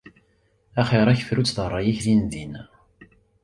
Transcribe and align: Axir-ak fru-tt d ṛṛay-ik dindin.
Axir-ak 0.79 1.19
fru-tt 1.27 1.55
d 1.55 1.57
ṛṛay-ik 1.67 1.99
dindin. 2.05 2.53